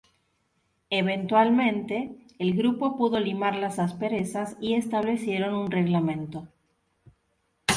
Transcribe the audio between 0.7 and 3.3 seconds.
Eventualmente, el grupo pudo